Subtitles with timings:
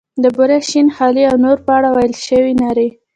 [0.23, 2.87] د بورې، شین خالۍ او نورو په اړه ویل شوې نارې.